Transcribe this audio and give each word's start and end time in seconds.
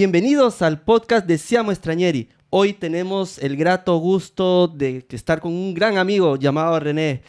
Bienvenidos 0.00 0.62
al 0.62 0.80
podcast 0.80 1.26
de 1.26 1.36
Siamo 1.36 1.72
Extrañeri. 1.72 2.30
Hoy 2.48 2.72
tenemos 2.72 3.36
el 3.36 3.54
grato 3.54 3.98
gusto 3.98 4.66
de 4.66 5.04
estar 5.10 5.42
con 5.42 5.52
un 5.52 5.74
gran 5.74 5.98
amigo 5.98 6.36
llamado 6.36 6.80
René. 6.80 7.20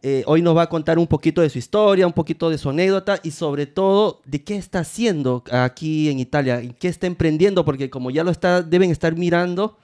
Eh, 0.00 0.22
hoy 0.26 0.40
nos 0.40 0.56
va 0.56 0.62
a 0.62 0.68
contar 0.68 1.00
un 1.00 1.08
poquito 1.08 1.40
de 1.40 1.50
su 1.50 1.58
historia, 1.58 2.06
un 2.06 2.12
poquito 2.12 2.48
de 2.48 2.56
su 2.56 2.70
anécdota 2.70 3.18
y 3.24 3.32
sobre 3.32 3.66
todo 3.66 4.20
de 4.26 4.44
qué 4.44 4.54
está 4.54 4.78
haciendo 4.78 5.42
aquí 5.50 6.08
en 6.08 6.20
Italia, 6.20 6.62
qué 6.78 6.86
está 6.86 7.08
emprendiendo, 7.08 7.64
porque 7.64 7.90
como 7.90 8.12
ya 8.12 8.22
lo 8.22 8.30
está, 8.30 8.62
deben 8.62 8.92
estar 8.92 9.16
mirando, 9.16 9.76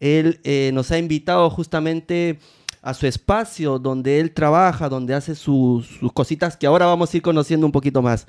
él 0.00 0.40
eh, 0.42 0.70
nos 0.72 0.90
ha 0.92 0.96
invitado 0.96 1.50
justamente 1.50 2.38
a 2.80 2.94
su 2.94 3.06
espacio 3.06 3.78
donde 3.78 4.20
él 4.20 4.32
trabaja, 4.32 4.88
donde 4.88 5.12
hace 5.12 5.34
sus, 5.34 5.86
sus 5.86 6.14
cositas 6.14 6.56
que 6.56 6.66
ahora 6.66 6.86
vamos 6.86 7.12
a 7.12 7.16
ir 7.18 7.22
conociendo 7.22 7.66
un 7.66 7.72
poquito 7.72 8.00
más. 8.00 8.26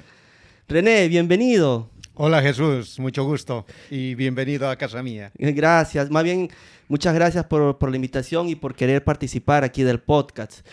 René, 0.67 1.07
bienvenido. 1.07 1.89
Hola 2.13 2.41
Jesús, 2.41 2.99
mucho 2.99 3.23
gusto 3.23 3.65
y 3.89 4.15
bienvenido 4.15 4.69
a 4.69 4.75
casa 4.75 5.01
mía. 5.01 5.31
Gracias, 5.35 6.09
más 6.09 6.23
bien 6.23 6.49
muchas 6.87 7.13
gracias 7.13 7.45
por, 7.45 7.77
por 7.77 7.89
la 7.89 7.95
invitación 7.95 8.47
y 8.47 8.55
por 8.55 8.75
querer 8.75 9.03
participar 9.03 9.63
aquí 9.63 9.83
del 9.83 9.99
podcast. 9.99 10.65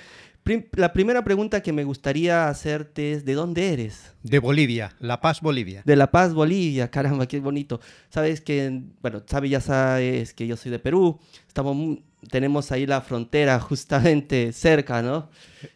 La 0.72 0.94
primera 0.94 1.22
pregunta 1.24 1.62
que 1.62 1.74
me 1.74 1.84
gustaría 1.84 2.48
hacerte 2.48 3.12
es, 3.12 3.24
¿de 3.26 3.34
dónde 3.34 3.72
eres? 3.72 4.14
De 4.22 4.38
Bolivia, 4.38 4.94
La 4.98 5.20
Paz, 5.20 5.42
Bolivia. 5.42 5.82
De 5.84 5.94
La 5.94 6.10
Paz, 6.10 6.32
Bolivia, 6.32 6.90
caramba, 6.90 7.26
qué 7.26 7.38
bonito. 7.38 7.80
Sabes 8.08 8.40
que, 8.40 8.80
bueno, 9.02 9.22
sabes, 9.26 9.50
ya 9.50 9.60
sabes 9.60 10.32
que 10.32 10.46
yo 10.46 10.56
soy 10.56 10.70
de 10.70 10.78
Perú, 10.78 11.20
estamos, 11.46 11.98
tenemos 12.30 12.72
ahí 12.72 12.86
la 12.86 13.02
frontera 13.02 13.60
justamente 13.60 14.52
cerca, 14.54 15.02
¿no? 15.02 15.28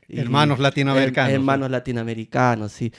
hermanos 0.08 0.58
latinoamericanos. 0.58 1.32
Hermanos 1.32 1.70
latinoamericanos, 1.70 2.72
sí. 2.72 2.90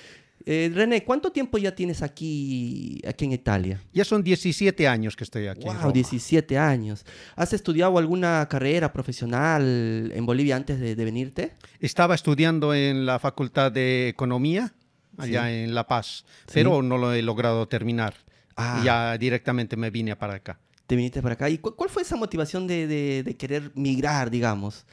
Eh, 0.45 0.69
René, 0.73 1.03
¿cuánto 1.03 1.31
tiempo 1.31 1.57
ya 1.57 1.73
tienes 1.73 2.01
aquí, 2.01 3.01
aquí 3.07 3.25
en 3.25 3.31
Italia? 3.31 3.81
Ya 3.93 4.03
son 4.03 4.23
17 4.23 4.87
años 4.87 5.15
que 5.15 5.23
estoy 5.23 5.47
aquí. 5.47 5.65
Wow, 5.65 5.91
17 5.91 6.57
años. 6.57 7.05
¿Has 7.35 7.53
estudiado 7.53 7.97
alguna 7.97 8.45
carrera 8.49 8.91
profesional 8.91 10.11
en 10.13 10.25
Bolivia 10.25 10.55
antes 10.55 10.79
de, 10.79 10.95
venirte? 10.95 11.53
Estaba 11.79 12.15
estudiando 12.15 12.73
en 12.73 13.05
la 13.05 13.19
Facultad 13.19 13.71
de 13.71 14.09
Economía, 14.09 14.73
allá 15.17 15.51
en 15.51 15.73
La 15.73 15.87
Paz, 15.87 16.25
pero 16.53 16.81
no 16.81 16.97
lo 16.97 17.13
he 17.13 17.21
logrado 17.21 17.67
terminar. 17.67 18.15
Ah. 18.55 18.83
ya 18.85 19.17
directamente 19.17 19.75
me 19.75 19.89
vine 19.89 20.15
para 20.15 20.35
acá. 20.35 20.59
Te 20.85 20.95
viniste 20.95 21.23
para 21.23 21.33
acá. 21.33 21.49
¿Y 21.49 21.57
cuál 21.57 21.89
fue 21.89 22.03
esa 22.03 22.15
motivación 22.15 22.67
de, 22.67 23.23
de 23.23 23.35
querer 23.35 23.71
migrar, 23.73 24.29
digamos? 24.29 24.85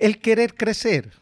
El 0.00 0.18
querer 0.18 0.54
crecer 0.54 1.12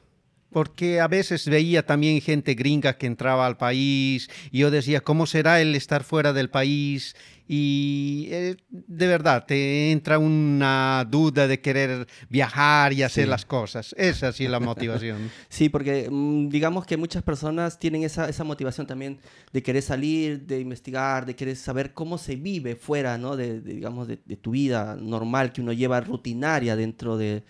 porque 0.55 1.01
a 1.01 1.09
veces 1.09 1.49
veía 1.49 1.85
también 1.85 2.21
gente 2.21 2.55
gringa 2.55 2.97
que 2.97 3.07
entraba 3.07 3.45
al 3.45 3.57
país 3.57 4.31
y 4.53 4.61
yo 4.61 4.71
decía, 4.71 5.01
¿cómo 5.01 5.27
será 5.27 5.61
el 5.61 5.75
estar 5.75 6.05
fuera 6.05 6.33
del 6.33 6.49
país? 6.49 7.17
Y 7.49 8.29
eh, 8.31 8.57
de 8.71 9.07
verdad, 9.09 9.47
te 9.47 9.91
entra 9.91 10.21
una 10.21 11.05
duda 11.11 11.49
de 11.49 11.61
querer 11.61 12.07
viajar 12.29 12.93
y 12.93 13.03
hacer 13.03 13.27
las 13.27 13.45
cosas. 13.45 13.97
Esa 13.99 14.33
sí 14.33 14.45
es 14.45 14.51
la 14.51 14.61
motivación. 14.61 15.29
sí, 15.49 15.69
porque 15.69 16.09
mm, 16.09 16.51
digamos 16.51 16.87
que 16.87 16.97
muchas 16.97 17.25
personas 17.25 17.81
tienen 17.81 18.05
esa, 18.05 18.29
esa 18.29 18.45
motivación 18.45 18.87
también 18.87 19.19
de 19.53 19.61
querer 19.61 19.83
salir, 19.83 20.47
de 20.47 20.61
investigar, 20.61 21.27
de 21.27 21.35
querer 21.35 21.57
saber 21.57 21.93
cómo 21.95 22.17
se 22.17 22.37
vive 22.37 22.77
fuera, 22.77 23.19
¿no? 23.19 23.37
De, 23.37 23.61
digamos, 23.61 24.07
de 24.07 24.17
tu 24.17 24.53
vida 24.53 24.97
normal 25.01 25.53
que 25.53 25.63
uno 25.63 25.73
lleva 25.73 26.01
rutinaria 26.01 26.77
dentro 26.77 27.17
de 27.17 27.43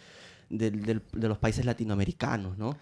de, 0.51 1.01
los 1.13 1.39
países 1.39 1.65
latinoamericanos, 1.65 2.59
¿no? 2.59 2.77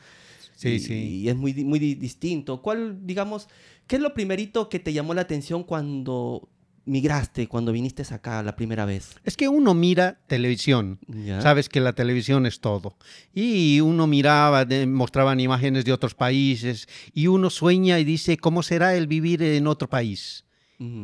Sí, 0.55 0.70
y, 0.70 0.78
sí. 0.80 0.94
Y 0.94 1.28
es 1.28 1.36
muy, 1.36 1.55
muy 1.64 1.78
distinto. 1.78 2.62
¿Cuál, 2.62 3.06
digamos, 3.06 3.48
qué 3.86 3.96
es 3.96 4.02
lo 4.02 4.14
primerito 4.14 4.69
que 4.69 4.78
te 4.78 4.92
llamó 4.92 5.14
la 5.14 5.22
atención 5.22 5.64
cuando 5.64 6.48
migraste, 6.84 7.47
cuando 7.47 7.72
viniste 7.72 8.03
acá 8.12 8.42
la 8.42 8.56
primera 8.56 8.84
vez? 8.84 9.14
Es 9.25 9.37
que 9.37 9.48
uno 9.48 9.75
mira 9.75 10.20
televisión, 10.26 10.98
sabes 11.41 11.69
que 11.69 11.81
la 11.81 11.92
televisión 11.92 12.47
es 12.47 12.60
todo. 12.60 12.97
Y 13.34 13.81
uno 13.81 14.06
miraba, 14.06 14.66
mostraban 14.87 15.41
imágenes 15.41 15.84
de 15.84 15.92
otros 15.92 16.14
países 16.14 16.88
y 17.12 17.26
uno 17.26 17.50
sueña 17.50 17.98
y 17.98 18.04
dice, 18.04 18.37
¿cómo 18.37 18.62
será 18.62 18.94
el 18.94 19.06
vivir 19.06 19.42
en 19.42 19.66
otro 19.66 19.88
país? 19.88 20.44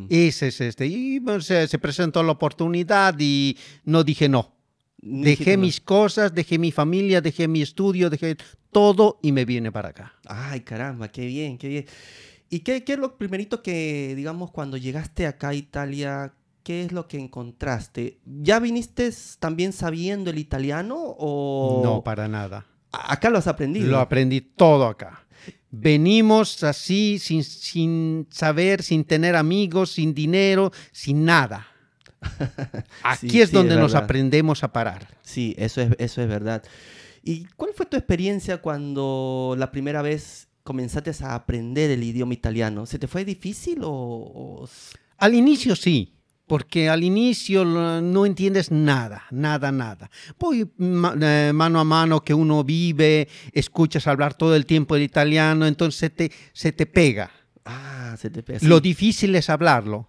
Ese 0.08 0.48
es 0.48 0.60
este. 0.60 0.86
Y 0.86 1.20
se 1.40 1.78
presentó 1.78 2.22
la 2.22 2.32
oportunidad 2.32 3.14
y 3.18 3.56
no 3.84 4.02
dije 4.02 4.28
no. 4.28 4.57
Dejé 5.00 5.56
mis 5.56 5.80
cosas, 5.80 6.34
dejé 6.34 6.58
mi 6.58 6.72
familia, 6.72 7.20
dejé 7.20 7.46
mi 7.46 7.62
estudio, 7.62 8.10
dejé 8.10 8.36
todo 8.72 9.18
y 9.22 9.32
me 9.32 9.44
vine 9.44 9.70
para 9.70 9.90
acá. 9.90 10.14
Ay, 10.26 10.60
caramba, 10.60 11.08
qué 11.08 11.24
bien, 11.26 11.56
qué 11.56 11.68
bien. 11.68 11.86
¿Y 12.50 12.60
qué, 12.60 12.82
qué 12.82 12.94
es 12.94 12.98
lo 12.98 13.16
primerito 13.16 13.62
que, 13.62 14.14
digamos, 14.16 14.50
cuando 14.50 14.76
llegaste 14.76 15.26
acá 15.26 15.50
a 15.50 15.54
Italia, 15.54 16.34
qué 16.64 16.84
es 16.84 16.92
lo 16.92 17.06
que 17.06 17.18
encontraste? 17.18 18.18
¿Ya 18.24 18.58
viniste 18.58 19.10
también 19.38 19.72
sabiendo 19.72 20.30
el 20.30 20.38
italiano 20.38 20.96
o...? 20.98 21.80
No, 21.84 22.02
para 22.02 22.26
nada. 22.26 22.66
¿Acá 22.90 23.30
lo 23.30 23.38
has 23.38 23.46
aprendido? 23.46 23.88
Lo 23.88 23.98
aprendí 24.00 24.40
todo 24.40 24.86
acá. 24.86 25.26
Venimos 25.70 26.64
así, 26.64 27.18
sin, 27.18 27.44
sin 27.44 28.26
saber, 28.30 28.82
sin 28.82 29.04
tener 29.04 29.36
amigos, 29.36 29.92
sin 29.92 30.14
dinero, 30.14 30.72
sin 30.92 31.24
nada. 31.24 31.66
Aquí 33.02 33.40
es 33.40 33.52
donde 33.52 33.76
nos 33.76 33.94
aprendemos 33.94 34.64
a 34.64 34.72
parar. 34.72 35.08
Sí, 35.22 35.54
eso 35.58 35.80
es, 35.80 35.90
eso 35.98 36.22
es 36.22 36.28
verdad. 36.28 36.62
¿Y 37.22 37.44
cuál 37.56 37.72
fue 37.74 37.86
tu 37.86 37.96
experiencia 37.96 38.58
cuando 38.58 39.54
la 39.58 39.70
primera 39.70 40.02
vez 40.02 40.48
comenzaste 40.62 41.12
a 41.24 41.34
aprender 41.34 41.90
el 41.90 42.02
idioma 42.02 42.34
italiano? 42.34 42.86
¿Se 42.86 42.98
te 42.98 43.06
fue 43.06 43.24
difícil 43.24 43.80
o...? 43.82 44.68
Al 45.18 45.34
inicio 45.34 45.74
sí, 45.74 46.14
porque 46.46 46.88
al 46.88 47.04
inicio 47.04 47.64
no 47.64 48.24
entiendes 48.24 48.70
nada, 48.70 49.24
nada, 49.30 49.72
nada. 49.72 50.10
Pues 50.38 50.66
mano 50.78 51.80
a 51.80 51.84
mano 51.84 52.24
que 52.24 52.34
uno 52.34 52.64
vive, 52.64 53.28
escuchas 53.52 54.06
hablar 54.06 54.34
todo 54.34 54.56
el 54.56 54.64
tiempo 54.64 54.96
el 54.96 55.02
italiano, 55.02 55.66
entonces 55.66 56.14
te, 56.14 56.32
se 56.52 56.72
te 56.72 56.86
pega. 56.86 57.30
Ah, 57.64 58.16
se 58.18 58.30
te 58.30 58.42
pega. 58.42 58.60
Lo 58.62 58.80
difícil 58.80 59.34
es 59.34 59.50
hablarlo 59.50 60.08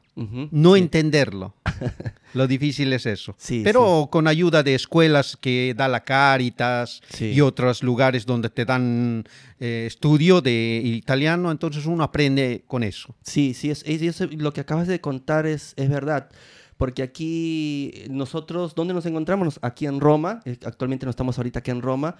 no 0.51 0.75
entenderlo. 0.75 1.53
Lo 2.33 2.47
difícil 2.47 2.93
es 2.93 3.05
eso. 3.05 3.35
Pero 3.63 4.09
con 4.11 4.27
ayuda 4.27 4.61
de 4.63 4.75
escuelas 4.75 5.37
que 5.39 5.73
da 5.75 5.87
la 5.87 6.03
Caritas 6.03 7.01
y 7.19 7.41
otros 7.41 7.83
lugares 7.83 8.25
donde 8.25 8.49
te 8.49 8.65
dan 8.65 9.23
eh, 9.59 9.85
estudio 9.87 10.41
de 10.41 10.81
italiano, 10.83 11.51
entonces 11.51 11.85
uno 11.85 12.03
aprende 12.03 12.63
con 12.67 12.83
eso. 12.83 13.15
Sí, 13.23 13.53
sí, 13.53 13.69
es, 13.69 13.83
lo 14.31 14.53
que 14.53 14.61
acabas 14.61 14.87
de 14.87 15.01
contar 15.01 15.45
es, 15.45 15.73
es 15.75 15.89
verdad 15.89 16.29
porque 16.77 17.03
aquí 17.03 18.05
nosotros, 18.09 18.73
¿dónde 18.73 18.93
nos 18.93 19.05
encontramos? 19.05 19.59
Aquí 19.61 19.85
en 19.85 19.99
Roma, 19.99 20.41
eh, 20.45 20.57
actualmente 20.63 21.05
no 21.05 21.09
estamos 21.09 21.37
ahorita 21.37 21.59
aquí 21.59 21.71
en 21.71 21.81
Roma, 21.81 22.15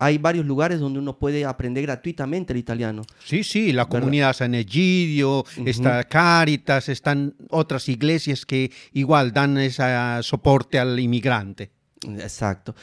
hay 0.00 0.16
varios 0.16 0.46
lugares 0.46 0.80
donde 0.80 0.98
uno 0.98 1.18
puede 1.18 1.44
aprender 1.44 1.82
gratuitamente 1.82 2.54
el 2.54 2.58
italiano. 2.58 3.02
Sí, 3.22 3.44
sí, 3.44 3.72
la 3.72 3.84
comunidad 3.84 4.32
San 4.32 4.54
Egidio, 4.54 5.44
está 5.66 6.04
Caritas, 6.04 6.88
están 6.88 7.34
otras 7.50 7.86
iglesias 7.88 8.46
que 8.46 8.72
igual 8.94 9.32
dan 9.32 9.58
ese 9.58 9.84
soporte 10.22 10.78
al 10.78 10.98
inmigrante. 10.98 11.70
Exacto. 12.18 12.74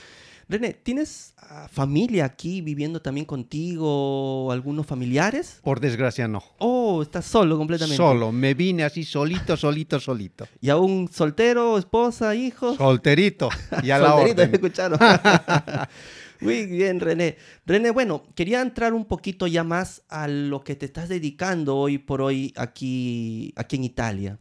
René, 0.50 0.74
¿tienes 0.74 1.34
ah, 1.40 1.68
familia 1.70 2.24
aquí 2.24 2.62
viviendo 2.62 3.02
también 3.02 3.26
contigo? 3.26 4.50
¿Algunos 4.52 4.86
familiares? 4.86 5.60
Por 5.62 5.80
desgracia 5.80 6.28
no. 6.28 6.42
Oh, 6.60 7.02
estás 7.02 7.26
solo 7.26 7.58
completamente. 7.58 7.98
Solo, 7.98 8.32
me 8.32 8.54
vine 8.54 8.84
así 8.84 9.04
solito, 9.04 9.58
solito, 9.58 10.00
solito. 10.00 10.48
¿Y 10.62 10.70
aún 10.70 11.10
soltero, 11.12 11.78
esposa, 11.80 12.34
hijos? 12.36 12.78
Solterito, 12.78 13.50
ya 13.84 13.98
la 13.98 14.16
orden. 14.16 14.54
escucharon. 14.54 15.00
Muy 16.42 16.66
bien, 16.66 17.00
René. 17.00 17.38
René, 17.66 17.92
bueno, 17.92 18.24
quería 18.36 18.62
entrar 18.62 18.94
un 18.94 19.06
poquito 19.06 19.48
ya 19.48 19.64
más 19.64 20.04
a 20.10 20.28
lo 20.28 20.64
que 20.64 20.76
te 20.76 20.86
estás 20.86 21.10
dedicando 21.10 21.78
hoy 21.78 21.98
por 21.98 22.22
hoy 22.22 22.54
aquí, 22.56 23.54
aquí 23.56 23.76
en 23.78 23.84
Italia. 23.84 24.40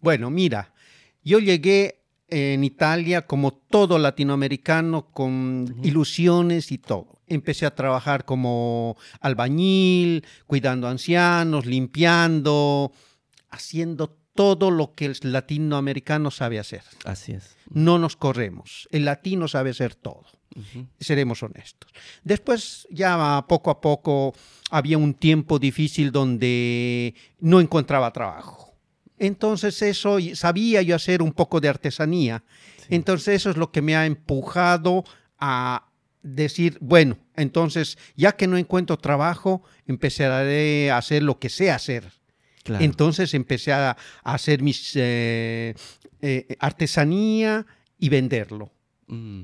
Bueno, 0.00 0.30
mira, 0.30 0.72
yo 1.22 1.38
llegué 1.38 2.02
en 2.28 2.62
Italia 2.64 3.26
como 3.26 3.52
todo 3.52 3.98
latinoamericano 3.98 5.10
con 5.10 5.76
ilusiones 5.82 6.72
y 6.72 6.78
todo. 6.78 7.20
Empecé 7.26 7.66
a 7.66 7.74
trabajar 7.74 8.24
como 8.24 8.96
albañil, 9.20 10.24
cuidando 10.46 10.88
ancianos, 10.88 11.66
limpiando, 11.66 12.92
haciendo 13.50 14.16
todo 14.34 14.70
lo 14.70 14.94
que 14.94 15.06
el 15.06 15.18
latinoamericano 15.22 16.30
sabe 16.30 16.58
hacer. 16.58 16.82
Así 17.04 17.32
es. 17.32 17.56
No 17.70 17.98
nos 17.98 18.16
corremos. 18.16 18.88
El 18.92 19.04
latino 19.04 19.48
sabe 19.48 19.70
hacer 19.70 19.94
todo. 19.94 20.26
Seremos 20.98 21.42
honestos. 21.42 21.90
Después, 22.24 22.86
ya 22.90 23.44
poco 23.48 23.70
a 23.70 23.80
poco, 23.80 24.34
había 24.70 24.98
un 24.98 25.14
tiempo 25.14 25.58
difícil 25.58 26.10
donde 26.10 27.14
no 27.40 27.60
encontraba 27.60 28.12
trabajo. 28.12 28.74
Entonces 29.18 29.82
eso, 29.82 30.18
sabía 30.34 30.82
yo 30.82 30.96
hacer 30.96 31.22
un 31.22 31.32
poco 31.32 31.60
de 31.60 31.68
artesanía. 31.68 32.44
Entonces 32.88 33.36
eso 33.36 33.50
es 33.50 33.56
lo 33.56 33.70
que 33.70 33.82
me 33.82 33.96
ha 33.96 34.06
empujado 34.06 35.04
a 35.38 35.88
decir, 36.22 36.78
bueno, 36.80 37.18
entonces 37.36 37.98
ya 38.16 38.32
que 38.32 38.46
no 38.46 38.56
encuentro 38.56 38.96
trabajo, 38.96 39.62
empezaré 39.86 40.90
a 40.90 40.98
hacer 40.98 41.22
lo 41.22 41.38
que 41.38 41.48
sé 41.48 41.70
hacer. 41.70 42.12
Entonces 42.80 43.32
empecé 43.32 43.72
a, 43.72 43.96
hacer 44.22 44.62
mis 44.62 44.92
eh, 44.94 45.74
eh, 46.20 46.56
artesanía 46.58 47.64
y 47.98 48.08
venderlo. 48.10 48.70
Mm, 49.08 49.42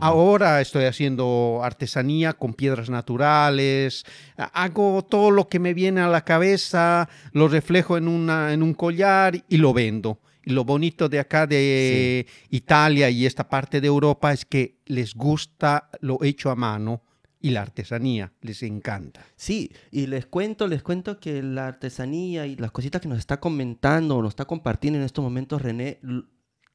Ahora 0.00 0.60
estoy 0.60 0.84
haciendo 0.84 1.60
artesanía 1.62 2.32
con 2.32 2.54
piedras 2.54 2.90
naturales, 2.90 4.04
hago 4.36 5.04
todo 5.04 5.30
lo 5.30 5.48
que 5.48 5.60
me 5.60 5.74
viene 5.74 6.00
a 6.00 6.08
la 6.08 6.24
cabeza, 6.24 7.08
lo 7.32 7.46
reflejo 7.46 7.96
en, 7.96 8.08
una, 8.08 8.52
en 8.52 8.62
un 8.62 8.74
collar 8.74 9.44
y 9.48 9.56
lo 9.58 9.72
vendo. 9.72 10.18
Y 10.44 10.50
lo 10.50 10.64
bonito 10.64 11.08
de 11.08 11.20
acá 11.20 11.46
de 11.46 12.26
Italia 12.50 13.08
y 13.10 13.26
esta 13.26 13.48
parte 13.48 13.80
de 13.80 13.86
Europa 13.86 14.32
es 14.32 14.44
que 14.44 14.78
les 14.86 15.14
gusta 15.14 15.88
lo 16.00 16.22
hecho 16.22 16.50
a 16.50 16.56
mano 16.56 17.02
y 17.40 17.50
la 17.50 17.62
artesanía 17.62 18.32
les 18.40 18.62
encanta. 18.62 19.24
Sí, 19.36 19.70
y 19.92 20.06
les 20.06 20.26
cuento, 20.26 20.66
les 20.66 20.82
cuento 20.82 21.20
que 21.20 21.42
la 21.42 21.68
artesanía 21.68 22.46
y 22.46 22.56
las 22.56 22.72
cositas 22.72 23.00
que 23.00 23.08
nos 23.08 23.18
está 23.18 23.38
comentando 23.38 24.16
o 24.16 24.22
nos 24.22 24.30
está 24.30 24.46
compartiendo 24.46 24.98
en 24.98 25.04
estos 25.04 25.22
momentos 25.22 25.62
René, 25.62 26.00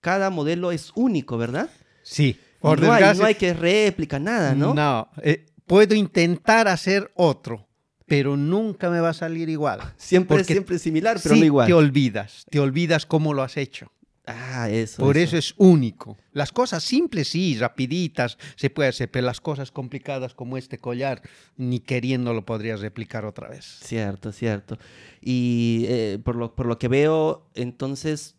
cada 0.01 0.29
modelo 0.29 0.71
es 0.71 0.91
único, 0.95 1.37
¿verdad? 1.37 1.69
Sí. 2.03 2.39
Por 2.59 2.79
no, 2.79 2.93
hay, 2.93 3.17
no 3.17 3.25
hay 3.25 3.35
que 3.35 3.53
réplica, 3.53 4.19
nada, 4.19 4.53
¿no? 4.53 4.73
No, 4.73 5.09
eh, 5.23 5.47
puedo 5.65 5.95
intentar 5.95 6.67
hacer 6.67 7.11
otro, 7.15 7.67
pero 8.05 8.37
nunca 8.37 8.89
me 8.89 8.99
va 8.99 9.09
a 9.09 9.13
salir 9.13 9.49
igual. 9.49 9.79
Siempre, 9.97 10.43
siempre 10.43 10.77
similar, 10.77 11.19
pero 11.21 11.35
no 11.35 11.43
igual. 11.43 11.67
Te 11.67 11.73
olvidas, 11.73 12.45
te 12.49 12.59
olvidas 12.59 13.07
cómo 13.07 13.33
lo 13.33 13.41
has 13.41 13.57
hecho. 13.57 13.91
Ah, 14.27 14.69
eso. 14.69 15.01
Por 15.01 15.17
eso. 15.17 15.35
es 15.37 15.55
único. 15.57 16.17
Las 16.31 16.51
cosas 16.51 16.83
simples, 16.83 17.29
sí, 17.29 17.57
rapiditas, 17.57 18.37
se 18.55 18.69
puede 18.69 18.89
hacer, 18.89 19.09
pero 19.09 19.25
las 19.25 19.41
cosas 19.41 19.71
complicadas 19.71 20.35
como 20.35 20.57
este 20.57 20.77
collar, 20.77 21.23
ni 21.57 21.79
queriendo 21.79 22.31
lo 22.33 22.45
podrías 22.45 22.81
replicar 22.81 23.25
otra 23.25 23.49
vez. 23.49 23.79
Cierto, 23.81 24.31
cierto. 24.31 24.77
Y 25.19 25.85
eh, 25.87 26.19
por, 26.23 26.35
lo, 26.35 26.53
por 26.53 26.67
lo 26.67 26.77
que 26.77 26.87
veo, 26.87 27.49
entonces, 27.55 28.35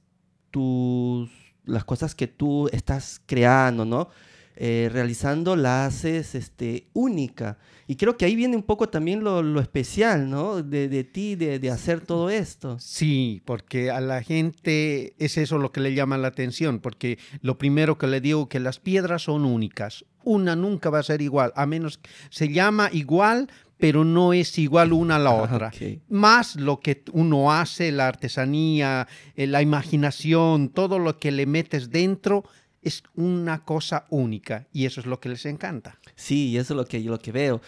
tus 0.53 1.31
las 1.65 1.85
cosas 1.85 2.15
que 2.15 2.27
tú 2.27 2.69
estás 2.73 3.21
creando, 3.27 3.85
¿no? 3.85 4.09
Eh, 4.55 4.91
realizando 4.93 5.57
la 5.57 5.87
haces 5.87 6.35
este, 6.35 6.89
única. 6.93 7.59
Y 7.87 7.97
creo 7.97 8.19
que 8.19 8.27
ahí 8.27 8.37
viene 8.37 8.55
un 8.55 8.63
poco 8.63 8.89
también 8.89 9.25
lo, 9.25 9.61
especial, 9.61 10.29
¿no? 10.29 10.63
De, 10.63 11.05
ti, 11.05 11.37
de, 11.37 11.71
hacer 11.71 12.03
todo 12.03 12.29
esto. 12.29 12.79
Sí, 12.79 13.43
porque 13.47 13.91
a 13.91 14.01
la 14.01 14.23
gente 14.23 15.15
es 15.19 15.39
eso 15.39 15.57
lo 15.57 15.73
que 15.73 15.81
le 15.81 15.95
llama 15.95 16.19
la 16.19 16.29
atención, 16.29 16.81
porque 16.81 17.19
lo 17.41 17.57
primero 17.57 17.97
que 17.97 18.07
le 18.07 18.21
digo 18.21 18.49
que 18.49 18.61
las 18.61 18.79
piedras 18.79 19.23
son 19.23 19.47
únicas. 19.47 20.05
Una 20.23 20.55
nunca 20.55 20.91
va 20.91 20.99
a 20.99 21.03
ser 21.03 21.23
igual, 21.23 21.53
a 21.57 21.67
menos 21.67 21.99
se 22.31 22.49
llama 22.49 22.91
igual, 22.93 23.49
pero 23.83 24.05
no 24.05 24.33
es 24.33 24.61
igual 24.61 24.93
una 24.93 25.17
a 25.17 25.19
la 25.19 25.33
otra. 25.33 25.73
Más 26.09 26.55
lo 26.55 26.79
que 26.79 27.03
uno 27.11 27.51
hace, 27.51 27.91
la 27.91 28.07
artesanía, 28.07 29.09
eh, 29.35 29.49
la 29.49 29.61
imaginación, 29.61 30.69
todo 30.69 31.01
lo 31.01 31.19
que 31.19 31.33
le 31.33 31.47
metes 31.47 31.91
dentro 31.91 32.45
es 32.81 33.03
una 33.17 33.65
cosa 33.65 34.07
única 34.09 34.69
y 34.73 34.87
eso 34.87 35.01
es 35.01 35.07
lo 35.07 35.19
que 35.19 35.31
les 35.31 35.47
encanta. 35.47 35.99
Sí, 36.15 36.57
eso 36.57 36.75
es 36.75 36.77
lo 36.77 36.85
que, 36.85 37.01
lo 37.01 37.19
que 37.19 37.33
veo. 37.33 37.61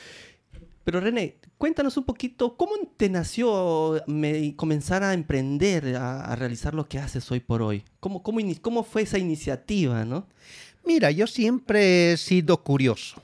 Pero 0.85 1.01
René, 1.01 1.39
cuéntanos 1.59 1.97
un 1.97 2.05
poquito, 2.05 2.57
¿cómo 2.57 2.75
te 2.97 3.09
nació 3.09 4.01
comenzar 4.55 5.03
a 5.03 5.15
emprender, 5.15 5.97
a, 5.97 6.37
realizar 6.37 6.75
lo 6.75 6.89
que 6.89 7.01
haces 7.01 7.29
hoy 7.33 7.41
por 7.41 7.61
hoy? 7.61 7.83
¿Cómo, 7.99 8.23
cómo, 8.23 8.39
cómo 8.63 8.85
fue 8.85 9.03
esa 9.03 9.19
iniciativa, 9.19 10.05
no? 10.05 10.29
Mira, 10.87 11.11
yo 11.11 11.27
siempre 11.27 12.13
he 12.13 12.17
sido 12.19 12.63
curioso 12.63 13.21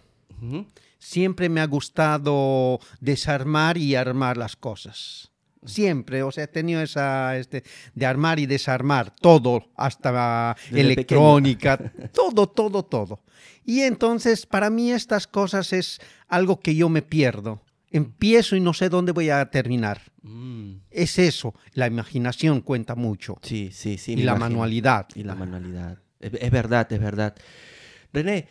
siempre 1.00 1.48
me 1.48 1.60
ha 1.60 1.66
gustado 1.66 2.78
desarmar 3.00 3.76
y 3.76 3.96
armar 3.96 4.36
las 4.36 4.54
cosas. 4.54 5.32
Siempre, 5.64 6.22
o 6.22 6.30
sea, 6.30 6.44
he 6.44 6.48
tenido 6.48 6.80
esa 6.80 7.36
este, 7.36 7.64
de 7.94 8.06
armar 8.06 8.38
y 8.38 8.46
desarmar 8.46 9.12
todo, 9.20 9.66
hasta 9.76 10.56
electrónica, 10.70 11.76
todo, 12.14 12.48
todo, 12.48 12.82
todo. 12.84 13.20
Y 13.64 13.80
entonces, 13.80 14.46
para 14.46 14.70
mí 14.70 14.90
estas 14.90 15.26
cosas 15.26 15.74
es 15.74 16.00
algo 16.28 16.60
que 16.60 16.74
yo 16.74 16.88
me 16.88 17.02
pierdo. 17.02 17.60
Empiezo 17.90 18.56
y 18.56 18.60
no 18.60 18.72
sé 18.72 18.88
dónde 18.88 19.12
voy 19.12 19.28
a 19.28 19.44
terminar. 19.50 20.00
Mm. 20.22 20.76
Es 20.90 21.18
eso, 21.18 21.54
la 21.74 21.86
imaginación 21.86 22.62
cuenta 22.62 22.94
mucho. 22.94 23.38
Sí, 23.42 23.70
sí, 23.72 23.98
sí. 23.98 24.12
Y 24.12 24.22
la 24.22 24.36
manualidad. 24.36 25.08
Y 25.14 25.24
la 25.24 25.34
manualidad. 25.34 25.98
es 26.20 26.50
verdad, 26.50 26.90
es 26.90 27.00
verdad. 27.00 27.34
René, 28.12 28.48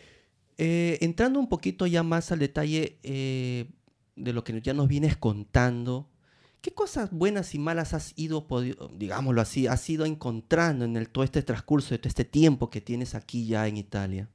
eh, 0.62 0.98
entrando 1.00 1.40
un 1.40 1.48
poquito 1.48 1.86
ya 1.86 2.02
más 2.02 2.32
al 2.32 2.38
detalle 2.38 2.98
eh, 3.02 3.70
de 4.14 4.32
lo 4.34 4.44
que 4.44 4.60
ya 4.60 4.74
nos 4.74 4.88
vienes 4.88 5.16
contando, 5.16 6.10
¿qué 6.60 6.70
cosas 6.72 7.10
buenas 7.10 7.54
y 7.54 7.58
malas 7.58 7.94
has 7.94 8.12
ido, 8.16 8.46
digámoslo 8.92 9.40
así, 9.40 9.66
has 9.66 9.88
ido 9.88 10.04
encontrando 10.04 10.84
en 10.84 10.98
el, 10.98 11.08
todo 11.08 11.24
este 11.24 11.42
transcurso 11.42 11.94
de 11.94 11.98
todo 11.98 12.08
este 12.08 12.26
tiempo 12.26 12.68
que 12.68 12.82
tienes 12.82 13.14
aquí 13.14 13.46
ya 13.46 13.66
en 13.68 13.78
Italia? 13.78 14.28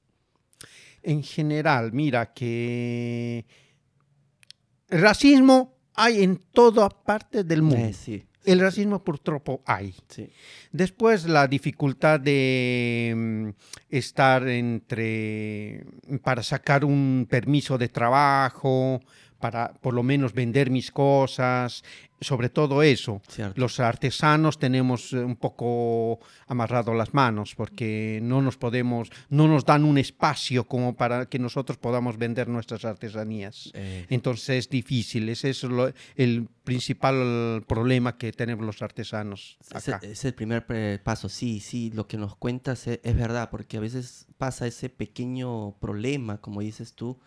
En 1.04 1.22
general, 1.22 1.94
mira 1.94 2.34
que 2.34 3.46
racismo 4.90 5.76
hay 5.94 6.24
en 6.24 6.38
toda 6.38 6.90
parte 6.90 7.44
del 7.44 7.62
mundo. 7.62 7.86
Eh, 7.86 7.94
sí. 7.94 8.26
El 8.46 8.60
racismo 8.60 9.04
por 9.04 9.20
tropo 9.20 9.62
hay. 9.66 9.96
Después 10.72 11.26
la 11.26 11.48
dificultad 11.48 12.20
de 12.20 13.14
mm, 13.16 13.50
estar 13.90 14.48
entre, 14.48 15.84
para 16.24 16.44
sacar 16.44 16.86
un 16.86 17.26
permiso 17.30 17.78
de 17.78 17.90
trabajo, 17.90 19.02
para 19.40 19.74
por 19.74 19.94
lo 19.94 20.04
menos 20.04 20.34
vender 20.34 20.70
mis 20.70 20.92
cosas, 20.92 21.84
sobre 22.22 22.50
todo 22.50 22.82
eso. 22.82 23.22
Los 23.56 23.80
artesanos 23.80 24.58
tenemos 24.58 25.14
eh, 25.14 25.18
un 25.18 25.36
poco 25.36 26.20
amarrado 26.48 26.94
las 26.94 27.14
manos 27.14 27.56
porque 27.56 28.20
no 28.24 28.42
nos 28.42 28.58
podemos, 28.58 29.10
no 29.30 29.48
nos 29.48 29.66
dan 29.66 29.84
un 29.84 29.98
espacio 29.98 30.66
como 30.66 30.96
para 30.96 31.28
que 31.28 31.40
nosotros 31.40 31.78
podamos 31.78 32.18
vender 32.18 32.48
nuestras 32.48 32.86
artesanías. 32.86 33.72
Eh. 33.74 34.06
Entonces 34.10 34.50
es 34.50 34.70
difícil, 34.70 35.30
ese 35.30 35.50
es 35.50 35.66
el 36.16 36.48
principal 36.64 37.64
problema 37.68 38.18
que 38.18 38.32
tenemos 38.32 38.66
los 38.66 38.82
artesanos. 38.82 39.58
Acá. 39.72 40.00
Es, 40.02 40.10
es 40.10 40.26
el 40.26 40.34
primer 40.34 40.66
paso, 41.04 41.30
sí, 41.30 41.60
sí, 41.60 41.92
lo 41.94 42.08
que 42.08 42.18
nos 42.18 42.36
cuentas 42.36 42.88
es, 42.88 43.00
es 43.04 43.16
verdad, 43.16 43.50
porque 43.50 43.78
a 43.78 43.82
veces 43.82 44.28
pasa 44.38 44.66
ese 44.68 44.90
pequeño 44.90 45.76
problema, 45.80 46.40
como 46.40 46.62
dices 46.62 46.94
tú, 46.94 47.20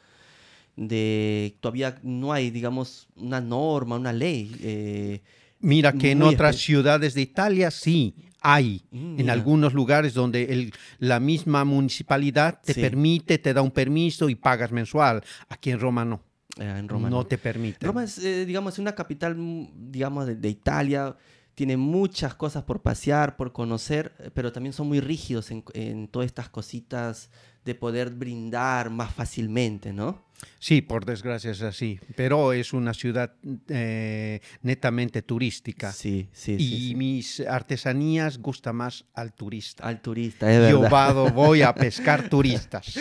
de 0.78 1.56
todavía 1.60 1.98
no 2.02 2.32
hay, 2.32 2.50
digamos, 2.50 3.08
una 3.16 3.40
norma, 3.40 3.96
una 3.96 4.12
ley. 4.12 4.56
Eh, 4.62 5.20
Mira 5.60 5.92
que 5.92 6.12
en 6.12 6.22
otras 6.22 6.56
ciudades 6.56 7.14
de 7.14 7.22
Italia 7.22 7.70
sí 7.72 8.14
hay, 8.40 8.84
mm, 8.92 9.18
en 9.18 9.30
algunos 9.30 9.74
lugares 9.74 10.14
donde 10.14 10.44
el, 10.44 10.72
la 11.00 11.18
misma 11.18 11.64
municipalidad 11.64 12.60
te 12.64 12.74
permite, 12.74 13.38
te 13.38 13.52
da 13.52 13.60
un 13.60 13.72
permiso 13.72 14.28
y 14.28 14.36
pagas 14.36 14.70
mensual. 14.70 15.24
Aquí 15.48 15.70
en 15.72 15.80
Roma 15.80 16.04
no. 16.04 16.22
Eh, 16.56 16.76
en 16.78 16.88
Roma 16.88 17.10
no, 17.10 17.26
te 17.26 17.38
permite. 17.38 17.84
Roma 17.84 18.04
es, 18.04 18.18
eh, 18.18 18.46
digamos, 18.46 18.78
una 18.78 18.94
capital, 18.94 19.34
mm, 19.36 19.90
digamos, 19.90 20.26
de, 20.26 20.48
Italia 20.48 21.16
tiene 21.56 21.76
muchas 21.76 22.36
cosas 22.36 22.62
por 22.62 22.82
pasear, 22.82 23.36
por 23.36 23.52
conocer, 23.52 24.12
pero 24.32 24.52
también 24.52 24.72
son 24.72 24.86
muy 24.86 25.00
rígidos 25.00 25.50
en, 25.50 25.64
en 25.74 26.06
todas 26.06 26.26
estas 26.26 26.48
cositas 26.48 27.30
de 27.64 27.74
poder 27.74 28.10
brindar 28.10 28.90
más 28.90 29.12
fácilmente, 29.12 29.92
¿no? 29.92 30.27
Sí, 30.58 30.82
por 30.82 31.04
desgracia 31.04 31.50
es 31.50 31.62
así, 31.62 31.98
pero 32.16 32.52
es 32.52 32.72
una 32.72 32.94
ciudad 32.94 33.34
eh, 33.68 34.40
netamente 34.62 35.22
turística. 35.22 35.92
Sí, 35.92 36.28
sí. 36.32 36.56
Y 36.58 36.94
mis 36.94 37.40
artesanías 37.40 38.38
gusta 38.38 38.72
más 38.72 39.04
al 39.14 39.32
turista. 39.32 39.84
Al 39.84 40.00
turista, 40.00 40.52
es 40.52 40.60
verdad. 40.60 41.14
Yo 41.14 41.32
voy 41.32 41.62
a 41.62 41.74
pescar 41.74 42.28
turistas. 42.30 42.98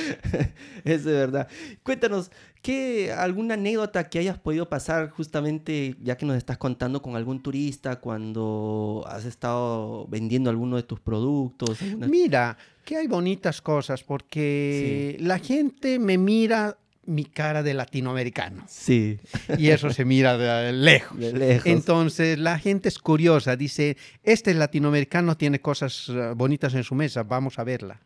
es 0.84 1.04
de 1.04 1.12
verdad. 1.12 1.48
Cuéntanos, 1.84 2.32
¿qué, 2.62 3.12
¿alguna 3.12 3.56
anécdota 3.56 4.10
que 4.10 4.20
hayas 4.20 4.38
podido 4.40 4.70
pasar 4.70 5.10
justamente, 5.10 5.96
ya 6.02 6.18
que 6.18 6.26
nos 6.26 6.38
estás 6.38 6.58
contando 6.58 7.02
con 7.02 7.16
algún 7.16 7.42
turista 7.42 8.00
cuando 8.00 9.04
has 9.08 9.26
estado 9.26 10.08
vendiendo 10.08 10.50
alguno 10.50 10.76
de 10.76 10.84
tus 10.84 11.00
productos? 11.00 11.82
Mira, 11.82 12.58
que 12.86 12.98
hay 12.98 13.08
bonitas 13.08 13.62
cosas 13.62 14.04
porque 14.04 15.18
la 15.20 15.40
gente 15.40 16.00
me 16.00 16.18
mira 16.18 16.78
mi 17.08 17.26
cara 17.26 17.64
de 17.64 17.74
latinoamericano. 17.74 18.66
Sí. 18.68 19.20
Y 19.58 19.70
eso 19.70 19.90
se 19.90 20.06
mira 20.06 20.38
de 20.38 20.74
lejos. 20.74 21.18
Entonces 21.66 22.38
la 22.38 22.60
gente 22.60 22.90
es 22.90 23.00
curiosa, 23.00 23.56
dice, 23.56 23.98
este 24.24 24.54
latinoamericano 24.54 25.36
tiene 25.38 25.60
cosas 25.60 26.10
eh, 26.10 26.34
bonitas 26.36 26.74
en 26.76 26.84
su 26.84 26.94
mesa, 26.94 27.24
vamos 27.24 27.58
a 27.58 27.64
verla. 27.64 28.00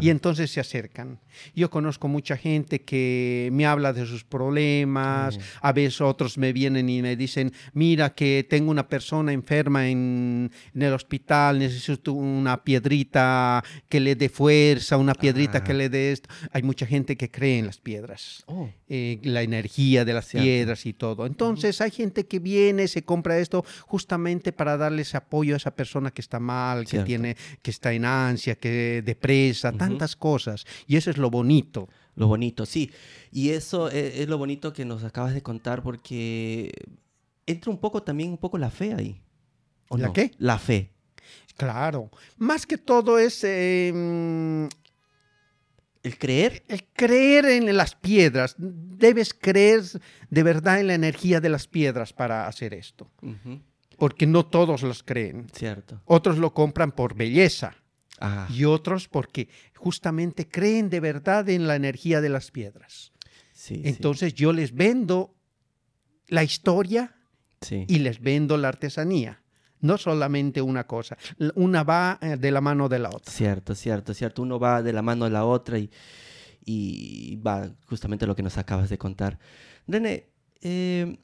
Y 0.00 0.10
entonces 0.10 0.50
se 0.50 0.60
acercan. 0.60 1.18
Yo 1.54 1.70
conozco 1.70 2.08
mucha 2.08 2.36
gente 2.36 2.82
que 2.82 3.48
me 3.52 3.66
habla 3.66 3.92
de 3.92 4.06
sus 4.06 4.24
problemas, 4.24 5.38
a 5.60 5.72
veces 5.72 6.00
otros 6.00 6.38
me 6.38 6.52
vienen 6.52 6.88
y 6.88 7.02
me 7.02 7.16
dicen, 7.16 7.52
mira 7.72 8.14
que 8.14 8.46
tengo 8.48 8.70
una 8.70 8.88
persona 8.88 9.32
enferma 9.32 9.88
en, 9.88 10.50
el 10.74 10.92
hospital, 10.92 11.58
necesito 11.58 12.12
una 12.12 12.64
piedrita 12.64 13.62
que 13.88 14.00
le 14.00 14.14
dé 14.14 14.28
fuerza, 14.28 14.96
una 14.96 15.14
piedrita 15.14 15.62
que 15.62 15.74
le 15.74 15.88
dé 15.88 16.12
esto. 16.12 16.28
Hay 16.52 16.62
mucha 16.62 16.86
gente 16.86 17.16
que 17.16 17.30
cree 17.30 17.58
en 17.58 17.66
las 17.66 17.78
piedras, 17.78 18.44
oh. 18.46 18.68
eh, 18.88 19.18
la 19.22 19.42
energía 19.42 20.04
de 20.04 20.12
las 20.12 20.26
piedras 20.26 20.86
y 20.86 20.92
todo. 20.92 21.26
Entonces 21.26 21.80
hay 21.80 21.90
gente 21.90 22.26
que 22.26 22.38
viene, 22.38 22.88
se 22.88 23.02
compra 23.02 23.38
esto 23.38 23.64
justamente 23.86 24.52
para 24.52 24.76
darles 24.76 25.14
apoyo 25.14 25.54
a 25.54 25.58
esa 25.58 25.70
persona 25.70 26.10
que 26.10 26.20
está 26.20 26.40
mal, 26.40 26.86
que, 26.86 27.00
tiene, 27.00 27.36
que 27.62 27.70
está 27.70 27.92
en 27.92 28.04
ansia, 28.04 28.56
que 28.56 29.02
depresa 29.04 29.67
tantas 29.72 30.16
cosas. 30.16 30.64
Y 30.86 30.96
eso 30.96 31.10
es 31.10 31.18
lo 31.18 31.30
bonito. 31.30 31.88
Lo 32.14 32.26
bonito, 32.26 32.66
sí. 32.66 32.90
Y 33.30 33.50
eso 33.50 33.90
e, 33.90 34.22
es, 34.22 34.28
lo 34.28 34.38
bonito 34.38 34.72
que 34.72 34.84
nos 34.84 35.04
acabas 35.04 35.34
de 35.34 35.42
contar 35.42 35.82
porque 35.82 36.72
entra 37.46 37.70
un 37.70 37.78
poco 37.78 38.02
también 38.02 38.30
un 38.30 38.38
poco 38.38 38.58
la 38.58 38.70
fe 38.70 38.94
ahí. 38.94 39.20
¿La 39.90 40.12
qué? 40.12 40.32
La 40.38 40.58
fe. 40.58 40.92
Claro. 41.56 42.10
Más 42.36 42.66
que 42.66 42.78
todo 42.78 43.18
es... 43.18 43.42
Em, 43.44 44.68
¿El 46.02 46.16
creer? 46.16 46.62
El 46.68 46.84
creer 46.92 47.46
en 47.46 47.76
las 47.76 47.94
piedras. 47.94 48.54
Debes 48.58 49.34
creer 49.34 49.82
de 50.30 50.42
verdad 50.42 50.80
en 50.80 50.86
la 50.86 50.94
energía 50.94 51.40
de 51.40 51.48
las 51.48 51.66
piedras 51.66 52.12
para 52.12 52.46
hacer 52.46 52.74
esto. 52.74 53.10
Porque 53.96 54.26
no 54.26 54.46
todos 54.46 54.82
los 54.82 55.02
creen. 55.02 55.48
Cierto. 55.52 56.00
Otros 56.04 56.38
lo 56.38 56.54
compran 56.54 56.92
por 56.92 57.14
belleza 57.14 57.76
y 58.50 58.64
otros 58.64 59.08
porque 59.08 59.48
justamente 59.74 60.48
creen 60.48 60.90
de 60.90 61.00
verdad 61.00 61.48
en 61.48 61.66
la 61.66 61.76
energía 61.76 62.20
de 62.20 62.28
las 62.28 62.50
piedras. 62.50 63.12
Entonces 63.70 64.34
yo 64.34 64.52
les 64.52 64.74
vendo 64.74 65.34
la 66.28 66.42
historia 66.44 67.16
y 67.70 67.98
les 67.98 68.20
vendo 68.20 68.56
la 68.56 68.68
artesanía. 68.68 69.42
No 69.80 69.96
solamente 69.96 70.60
una 70.60 70.88
cosa, 70.88 71.16
una 71.54 71.84
va 71.84 72.18
eh, 72.20 72.36
de 72.36 72.50
la 72.50 72.60
mano 72.60 72.88
de 72.88 72.98
la 72.98 73.10
otra. 73.10 73.32
Cierto, 73.32 73.76
cierto, 73.76 74.12
cierto. 74.12 74.42
Uno 74.42 74.58
va 74.58 74.82
de 74.82 74.92
la 74.92 75.02
mano 75.02 75.26
de 75.26 75.30
la 75.30 75.44
otra 75.44 75.78
y, 75.78 75.88
y 76.64 77.36
va 77.36 77.70
justamente 77.86 78.26
lo 78.26 78.34
que 78.34 78.42
nos 78.42 78.58
acabas 78.58 78.90
de 78.90 78.98
contar. 78.98 79.38
René, 79.86 80.30
eh, 80.62 81.16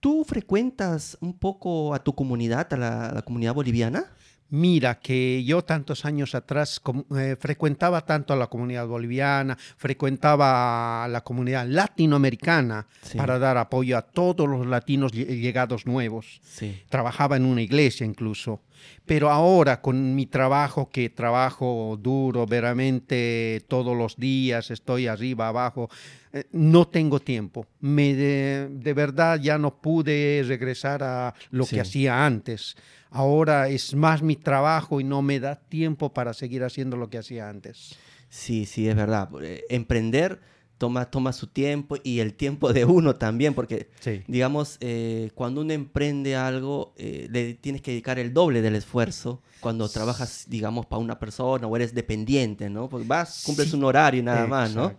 ¿tú 0.00 0.22
frecuentas 0.24 1.16
un 1.22 1.38
poco 1.38 1.94
a 1.94 2.04
tu 2.04 2.14
comunidad, 2.14 2.70
a 2.74 2.76
la 3.14 3.22
comunidad 3.22 3.54
boliviana? 3.54 4.12
Mira 4.50 4.98
que 4.98 5.44
yo 5.44 5.62
tantos 5.62 6.04
años 6.04 6.34
atrás 6.34 6.82
eh, 7.16 7.36
frecuentaba 7.38 8.04
tanto 8.04 8.32
a 8.32 8.36
la 8.36 8.48
comunidad 8.48 8.86
boliviana, 8.86 9.56
frecuentaba 9.76 11.04
a 11.04 11.08
la 11.08 11.22
comunidad 11.22 11.66
latinoamericana 11.66 12.86
para 13.16 13.38
dar 13.38 13.56
apoyo 13.58 13.96
a 13.96 14.02
todos 14.02 14.48
los 14.48 14.66
latinos 14.66 15.12
llegados 15.12 15.86
nuevos. 15.86 16.40
Trabajaba 16.88 17.36
en 17.36 17.44
una 17.44 17.62
iglesia 17.62 18.04
incluso. 18.04 18.60
Pero 19.06 19.30
ahora 19.30 19.80
con 19.80 20.14
mi 20.14 20.26
trabajo, 20.26 20.90
que 20.90 21.10
trabajo 21.10 21.98
duro, 22.00 22.46
veramente 22.46 23.64
todos 23.68 23.96
los 23.96 24.16
días, 24.16 24.70
estoy 24.70 25.06
arriba, 25.06 25.48
abajo, 25.48 25.90
eh, 26.32 26.44
no 26.52 26.88
tengo 26.88 27.20
tiempo. 27.20 27.66
Me 27.80 28.14
de, 28.14 28.92
verdad 28.94 29.40
ya 29.40 29.58
no 29.58 29.80
pude 29.80 30.44
regresar 30.46 31.02
a 31.02 31.34
lo 31.50 31.66
que 31.66 31.80
hacía 31.80 32.24
antes 32.24 32.76
ahora 33.10 33.68
es 33.68 33.94
más 33.94 34.22
mi 34.22 34.36
trabajo 34.36 35.00
y 35.00 35.04
no 35.04 35.22
me 35.22 35.40
da 35.40 35.56
tiempo 35.56 36.12
para 36.12 36.32
seguir 36.32 36.64
haciendo 36.64 36.96
lo 36.96 37.10
que 37.10 37.18
hacía 37.18 37.48
antes. 37.48 37.96
Sí, 38.28 38.64
sí, 38.64 38.88
es 38.88 38.94
verdad. 38.94 39.28
Eh, 39.42 39.64
emprender 39.68 40.40
toma, 40.80 41.04
toma 41.10 41.34
su 41.34 41.46
tiempo 41.46 41.96
y 42.02 42.20
el 42.20 42.32
tiempo 42.32 42.72
de 42.72 42.86
uno 42.86 43.14
también, 43.16 43.52
porque, 43.52 43.90
digamos, 44.26 44.78
eh, 44.80 45.30
cuando 45.34 45.60
uno 45.60 45.74
emprende 45.74 46.36
algo, 46.36 46.94
eh, 46.96 47.28
le 47.30 47.52
tienes 47.52 47.82
que 47.82 47.90
dedicar 47.90 48.18
el 48.18 48.32
doble 48.32 48.62
del 48.62 48.74
esfuerzo 48.74 49.42
cuando 49.60 49.90
trabajas, 49.90 50.46
digamos, 50.48 50.86
para 50.86 51.00
una 51.00 51.18
persona 51.18 51.66
o 51.66 51.76
eres 51.76 51.94
dependiente, 51.94 52.70
¿no? 52.70 52.88
Porque 52.88 53.06
vas, 53.06 53.42
cumples 53.44 53.74
un 53.74 53.84
horario 53.84 54.20
y 54.20 54.24
nada 54.24 54.46
más, 54.46 54.74
¿no? 54.74 54.98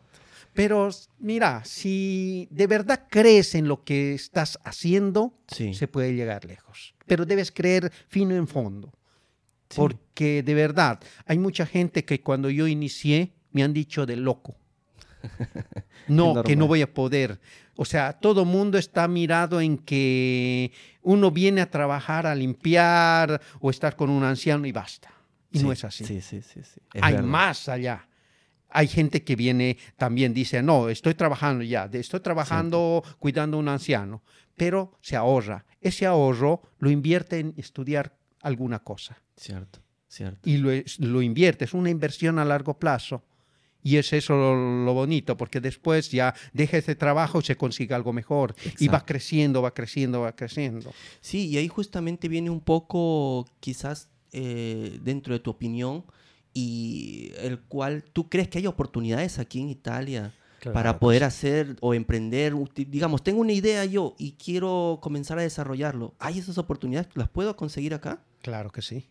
Pero 0.54 0.88
mira, 1.18 1.66
si 1.66 2.48
de 2.52 2.68
verdad 2.68 3.08
crees 3.10 3.56
en 3.56 3.68
lo 3.68 3.84
que 3.84 4.14
estás 4.14 4.60
haciendo, 4.64 5.34
se 5.48 5.88
puede 5.88 6.14
llegar 6.14 6.46
lejos. 6.46 6.94
Pero 7.08 7.26
debes 7.26 7.52
creer 7.52 7.92
fino 8.08 8.36
en 8.36 8.48
fondo. 8.48 8.94
Porque 9.76 10.44
de 10.44 10.54
verdad, 10.54 11.00
hay 11.26 11.40
mucha 11.40 11.66
gente 11.66 12.06
que 12.06 12.22
cuando 12.22 12.52
yo 12.52 12.68
inicié 12.68 13.34
me 13.52 13.64
han 13.64 13.74
dicho 13.74 14.06
de 14.06 14.18
loco. 14.18 14.61
No, 16.08 16.44
que 16.44 16.56
no 16.56 16.68
voy 16.68 16.82
a 16.82 16.94
poder. 16.94 17.40
O 17.76 17.86
sea, 17.86 18.14
todo 18.14 18.44
mundo 18.44 18.78
está 18.78 19.08
mirado 19.08 19.62
en 19.62 19.78
que 19.78 20.72
uno 21.02 21.32
viene 21.32 21.62
a 21.62 21.70
trabajar, 21.70 22.28
a 22.28 22.36
limpiar 22.36 23.42
o 23.60 23.70
estar 23.70 23.96
con 23.96 24.10
un 24.10 24.24
anciano 24.24 24.66
y 24.66 24.72
basta. 24.72 25.12
Y 25.52 25.60
no 25.60 25.72
es 25.72 25.84
así. 25.84 26.06
Sí, 26.06 26.22
sí, 26.22 26.42
sí. 26.42 26.62
Hay 27.02 27.22
más 27.22 27.70
allá. 27.70 28.08
Hay 28.70 28.88
gente 28.88 29.24
que 29.24 29.36
viene 29.36 29.78
también, 29.98 30.34
dice, 30.34 30.64
no, 30.64 30.90
estoy 30.90 31.14
trabajando 31.14 31.64
ya, 31.64 31.90
estoy 31.92 32.22
trabajando 32.22 33.04
cuidando 33.20 33.58
a 33.58 33.60
un 33.60 33.68
anciano, 33.68 34.24
pero 34.56 34.98
se 35.02 35.18
ahorra. 35.18 35.66
Ese 35.82 36.06
ahorro 36.06 36.62
lo 36.80 36.90
invierte 36.90 37.40
en 37.40 37.54
estudiar 37.58 38.16
alguna 38.42 38.80
cosa. 38.80 39.22
Cierto, 39.36 39.80
cierto. 40.08 40.50
Y 40.50 40.58
lo, 40.58 41.22
invierte, 41.22 41.66
es 41.66 41.74
una 41.74 41.90
inversión 41.90 42.40
a 42.40 42.46
largo 42.46 42.80
plazo. 42.80 43.24
Y 43.84 43.98
es 43.98 44.14
eso 44.14 44.34
lo, 44.34 44.94
bonito, 44.94 45.38
porque 45.38 45.60
después 45.60 46.12
ya 46.12 46.36
deja 46.54 46.78
ese 46.78 46.96
trabajo 46.96 47.40
y 47.40 47.44
se 47.44 47.58
consigue 47.58 47.94
algo 47.96 48.14
mejor. 48.14 48.56
Y 48.80 48.88
va 48.88 49.06
creciendo, 49.06 49.62
va 49.62 49.74
creciendo, 49.74 50.22
va 50.22 50.36
creciendo. 50.36 50.94
Sí, 51.20 51.48
y 51.50 51.58
ahí 51.58 51.68
justamente 51.68 52.28
viene 52.28 52.50
un 52.50 52.62
poco, 52.62 53.48
quizás 53.60 54.10
eh, 54.34 55.00
dentro 55.04 55.34
de 55.34 55.40
tu 55.40 55.50
opinión, 55.50 56.06
y 56.54 57.32
el 57.38 57.60
cual 57.60 58.04
tú 58.04 58.30
crees 58.30 58.50
que 58.50 58.60
hay 58.60 58.68
oportunidades 58.68 59.40
aquí 59.40 59.62
en 59.62 59.70
Italia 59.70 60.34
para 60.74 61.00
poder 61.00 61.24
hacer 61.24 61.76
o 61.82 61.94
emprender, 61.94 62.54
digamos, 62.76 63.24
tengo 63.24 63.42
una 63.42 63.54
idea 63.54 63.84
yo 63.86 64.16
y 64.20 64.34
quiero 64.34 65.00
comenzar 65.02 65.40
a 65.40 65.42
desarrollarlo. 65.42 66.14
¿Hay 66.20 66.38
esas 66.38 66.58
oportunidades? 66.58 67.08
¿Las 67.16 67.30
puedo 67.30 67.56
conseguir 67.56 67.94
acá? 67.94 68.24
Claro 68.42 68.72
que 68.72 68.82
sí. 68.82 69.08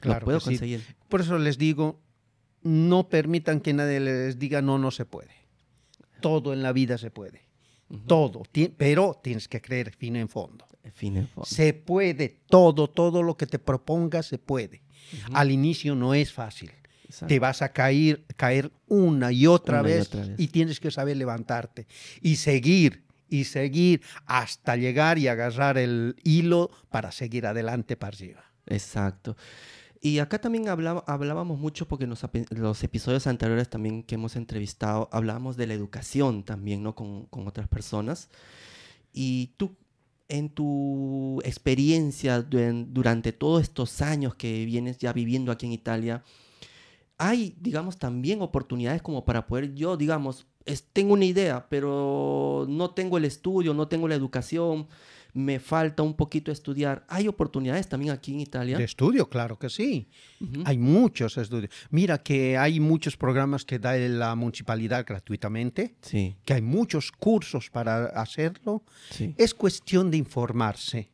Claro 0.00 0.20
¿Las 0.20 0.24
puedo 0.24 0.40
conseguir. 0.40 0.82
Por 1.08 1.20
eso 1.20 1.38
les 1.38 1.58
digo, 1.58 2.00
no 2.62 3.08
permitan 3.08 3.60
que 3.60 3.72
nadie 3.72 4.00
les 4.00 4.38
diga 4.38 4.62
no, 4.62 4.78
no 4.78 4.90
se 4.90 5.04
puede. 5.04 5.34
Todo 6.20 6.52
en 6.52 6.62
la 6.62 6.72
vida 6.72 6.98
se 6.98 7.10
puede. 7.10 7.42
Todo. 8.06 8.42
Pero 8.76 9.18
tienes 9.22 9.48
que 9.48 9.60
creer 9.60 9.94
fino 9.94 10.18
en 10.18 10.28
fondo. 10.28 10.66
Fin 10.94 11.16
en 11.16 11.28
fondo. 11.28 11.46
Se 11.46 11.74
puede. 11.74 12.40
Todo, 12.48 12.88
todo 12.88 13.22
lo 13.22 13.36
que 13.36 13.46
te 13.46 13.58
propongas 13.58 14.26
se 14.26 14.38
puede. 14.38 14.82
Al 15.32 15.50
inicio 15.50 15.94
no 15.94 16.14
es 16.14 16.32
fácil. 16.32 16.70
Te 17.26 17.38
vas 17.38 17.62
a 17.62 17.72
caer, 17.72 18.24
caer 18.36 18.70
una, 18.86 19.32
y 19.32 19.46
otra, 19.46 19.80
vez, 19.80 20.10
y 20.36 20.48
tienes 20.48 20.78
que 20.78 20.90
saber 20.90 21.16
levantarte 21.16 21.86
y 22.20 22.36
seguir 22.36 23.04
y 23.30 23.44
seguir 23.44 24.02
hasta 24.26 24.76
llegar 24.76 25.18
y 25.18 25.28
agarrar 25.28 25.78
el 25.78 26.16
hilo 26.22 26.70
para 26.90 27.10
seguir 27.10 27.46
adelante 27.46 27.96
para 27.96 28.14
arriba. 28.14 28.44
Exacto. 28.66 29.36
Y 30.00 30.20
acá 30.20 30.40
también 30.40 30.68
hablábamos 30.68 31.58
mucho 31.58 31.88
porque 31.88 32.04
en 32.04 32.10
los, 32.60 32.84
episodios 32.84 33.26
anteriores 33.26 33.68
también 33.68 34.02
que 34.04 34.14
hemos 34.14 34.36
entrevistado 34.36 35.08
hablábamos 35.12 35.56
de 35.56 35.66
la 35.66 35.74
educación 35.74 36.44
también, 36.44 36.82
¿no? 36.82 36.94
Con, 36.94 37.26
con 37.26 37.48
otras 37.48 37.68
personas. 37.68 38.28
Y 39.12 39.54
tú 39.56 39.76
en 40.28 40.50
tu 40.50 41.40
experiencia 41.44 42.42
durante 42.42 43.32
todos 43.32 43.62
estos 43.62 44.02
años 44.02 44.34
que 44.34 44.64
vienes 44.66 44.98
ya 44.98 45.12
viviendo 45.12 45.50
aquí 45.50 45.66
en 45.66 45.72
Italia, 45.72 46.22
hay, 47.16 47.56
digamos, 47.60 47.98
también 47.98 48.42
oportunidades 48.42 49.02
como 49.02 49.24
para 49.24 49.46
poder 49.46 49.74
yo, 49.74 49.96
digamos, 49.96 50.46
tengo 50.92 51.14
una 51.14 51.24
idea, 51.24 51.66
pero 51.68 52.66
no 52.68 52.90
tengo 52.90 53.18
el 53.18 53.24
estudio, 53.24 53.74
no 53.74 53.88
tengo 53.88 54.06
la 54.06 54.14
educación, 54.14 54.86
me 55.34 55.60
falta 55.60 56.02
un 56.02 56.14
poquito 56.14 56.50
estudiar. 56.50 57.04
¿Hay 57.08 57.28
oportunidades 57.28 57.88
también 57.88 58.12
aquí 58.12 58.32
en 58.32 58.40
Italia? 58.40 58.78
De 58.78 58.84
estudio, 58.84 59.28
claro 59.28 59.58
que 59.58 59.68
sí. 59.68 60.08
Hay 60.64 60.78
muchos 60.78 61.36
estudios. 61.36 61.70
Mira 61.90 62.18
que 62.18 62.56
hay 62.56 62.80
muchos 62.80 63.16
programas 63.16 63.64
que 63.64 63.78
da 63.78 63.96
la 63.96 64.34
municipalidad 64.34 65.04
gratuitamente, 65.06 65.96
sí. 66.00 66.36
que 66.44 66.54
hay 66.54 66.62
muchos 66.62 67.12
cursos 67.12 67.70
para 67.70 68.06
hacerlo. 68.06 68.82
Es 69.36 69.54
cuestión 69.54 70.10
de 70.10 70.16
informarse. 70.16 71.10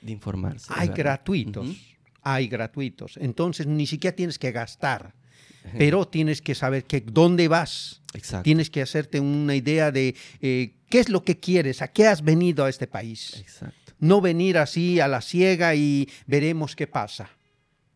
De 0.00 0.12
informarse. 0.12 0.72
Hay 0.74 0.88
gratuitos. 0.88 1.96
Hay 2.22 2.48
gratuitos. 2.48 3.16
Entonces 3.18 3.66
ni 3.66 3.86
siquiera 3.86 4.14
tienes 4.14 4.38
que 4.38 4.52
gastar 4.52 5.14
pero 5.78 6.06
tienes 6.06 6.42
que 6.42 6.54
saber 6.54 6.84
que 6.84 7.00
dónde 7.00 7.48
vas. 7.48 8.02
Exacto. 8.14 8.44
Tienes 8.44 8.70
que 8.70 8.82
hacerte 8.82 9.20
una 9.20 9.54
idea 9.54 9.90
de 9.90 10.14
eh, 10.40 10.75
qué 10.88 11.00
es 11.00 11.08
lo 11.08 11.22
que 11.22 11.38
quieres, 11.38 11.82
a 11.82 11.88
qué 11.88 12.06
has 12.06 12.22
venido 12.22 12.64
a 12.64 12.68
este 12.68 12.86
país. 12.86 13.36
Exacto. 13.38 13.92
No 13.98 14.20
venir 14.20 14.58
así 14.58 15.00
a 15.00 15.08
la 15.08 15.20
ciega 15.20 15.74
y 15.74 16.08
veremos 16.26 16.76
qué 16.76 16.86
pasa. 16.86 17.30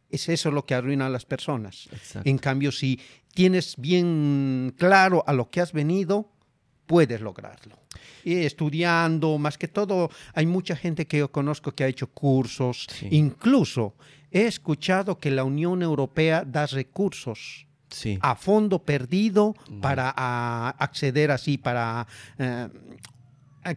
Es 0.09 0.29
eso 0.29 0.51
lo 0.51 0.65
que 0.67 0.75
arruina 0.75 1.07
a 1.07 1.11
las 1.11 1.25
personas. 1.25 1.89
En 2.25 2.39
cambio, 2.39 2.73
si 2.73 2.99
tienes 3.33 3.77
bien 3.77 4.75
claro 4.77 5.23
a 5.27 5.33
lo 5.33 5.51
que 5.51 5.61
has 5.61 5.73
venido, 5.73 6.29
puedes 6.87 7.21
lograrlo. 7.21 7.79
Y 8.25 8.35
estudiando, 8.39 9.39
más 9.39 9.57
que 9.57 9.69
todo, 9.69 10.11
hay 10.35 10.47
mucha 10.47 10.75
gente 10.75 11.07
que 11.07 11.19
yo 11.19 11.31
conozco 11.31 11.73
que 11.73 11.85
ha 11.85 11.89
hecho 11.89 12.09
cursos, 12.09 12.89
incluso 13.11 13.95
he 14.31 14.47
escuchado 14.47 15.19
que 15.19 15.31
la 15.31 15.45
Unión 15.45 15.83
Europea 15.83 16.45
da 16.45 16.67
recursos 16.67 17.67
a 18.21 18.35
fondo 18.35 18.85
perdido 18.85 19.55
para 19.81 20.11
acceder 20.71 21.31
así, 21.31 21.59
para 21.59 22.07
eh, 22.39 22.69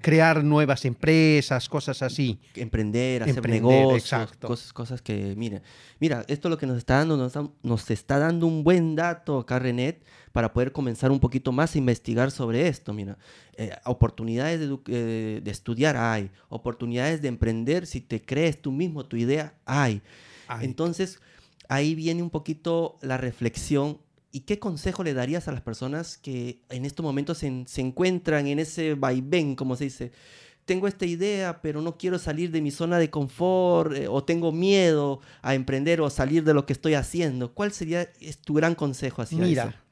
crear 0.01 0.43
nuevas 0.43 0.85
empresas, 0.85 1.67
cosas 1.67 2.01
así. 2.01 2.39
Emprender, 2.55 3.23
hacer 3.23 3.47
negocios, 3.49 4.31
cosas, 4.39 4.73
cosas 4.73 5.01
que, 5.01 5.33
mira, 5.35 5.61
mira, 5.99 6.23
esto 6.27 6.47
es 6.47 6.49
lo 6.51 6.57
que 6.57 6.65
nos 6.65 6.77
está 6.77 6.97
dando, 6.97 7.17
nos, 7.63 7.91
está 7.91 8.17
dando 8.17 8.47
un 8.47 8.63
buen 8.63 8.95
dato 8.95 9.39
acá, 9.39 9.59
Renet, 9.59 10.03
para 10.31 10.53
poder 10.53 10.71
comenzar 10.71 11.11
un 11.11 11.19
poquito 11.19 11.51
más 11.51 11.75
a 11.75 11.77
investigar 11.77 12.31
sobre 12.31 12.67
esto. 12.67 12.93
Mira, 12.93 13.17
eh, 13.57 13.75
oportunidades 13.85 14.59
de, 14.59 15.41
de, 15.41 15.51
estudiar 15.51 15.97
hay, 15.97 16.31
oportunidades 16.49 17.21
de 17.21 17.27
emprender, 17.27 17.85
si 17.85 17.99
te 17.99 18.21
crees 18.21 18.61
tú 18.61 18.71
mismo 18.71 19.05
tu 19.05 19.17
idea, 19.17 19.53
hay. 19.65 20.01
Entonces, 20.61 21.19
ahí 21.67 21.95
viene 21.95 22.23
un 22.23 22.29
poquito 22.29 22.97
la 23.01 23.17
reflexión. 23.17 23.97
¿Y 24.35 24.41
qué 24.41 24.57
consejo 24.57 25.03
le 25.03 25.13
darías 25.13 25.47
a 25.47 25.51
las 25.51 25.61
personas 25.61 26.17
que 26.17 26.59
en 26.69 26.85
estos 26.85 27.03
momentos 27.03 27.37
se, 27.37 27.65
se 27.67 27.81
encuentran 27.81 28.47
en 28.47 28.57
ese 28.57 28.95
vaivén, 28.95 29.55
como 29.55 29.75
se 29.75 29.83
dice? 29.83 30.11
Tengo 30.65 30.87
esta 30.87 31.05
idea, 31.05 31.61
pero 31.61 31.83
no 31.83 31.99
quiero 31.99 32.17
salir 32.17 32.49
de 32.49 32.59
mi 32.59 32.71
zona 32.71 32.97
de 32.97 33.11
confort 33.11 33.93
eh, 33.93 34.07
o 34.07 34.23
tengo 34.23 34.51
miedo 34.51 35.21
a 35.43 35.53
emprender 35.53 36.01
o 36.01 36.09
salir 36.09 36.43
de 36.43 36.55
lo 36.55 36.65
que 36.65 36.73
estoy 36.73 36.95
haciendo. 36.95 37.53
¿Cuál 37.53 37.73
sería 37.73 38.09
tu 38.43 38.55
gran 38.55 38.73
consejo 38.73 39.21
hacia 39.21 39.37
Mira, 39.37 39.83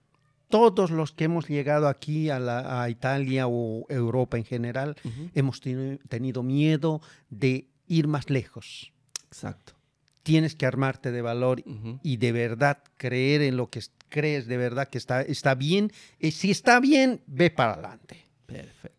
todos 0.50 0.89
los 0.89 1.12
que 1.12 1.25
hemos 1.25 1.48
llegado 1.48 1.88
aquí 1.88 2.31
a, 2.31 2.39
la, 2.39 2.89
Italia 2.89 3.45
o 3.48 3.86
Europa 3.89 4.38
en 4.38 4.43
general, 4.43 4.95
hemos 5.36 5.62
tenido 5.62 6.41
miedo 6.41 7.00
de 7.29 7.67
ir 7.86 8.07
más 8.07 8.31
lejos. 8.31 8.91
Exacto 9.27 9.81
tienes 10.24 10.56
que 10.56 10.66
armarte 10.66 11.12
de 11.12 11.22
valor 11.22 11.63
y 12.04 12.18
de 12.18 12.32
verdad 12.32 12.80
creer 12.98 13.42
en 13.42 13.58
lo 13.58 13.70
que 13.70 13.82
crees 14.10 14.48
de 14.48 14.58
verdad 14.58 14.88
que 14.90 14.98
está, 14.98 15.22
está 15.22 15.56
bien. 15.56 15.92
Y 16.20 16.32
si 16.32 16.51
está 16.51 16.80
bien, 16.80 17.22
ve 17.28 17.50
para 17.50 17.74
adelante. 17.74 18.25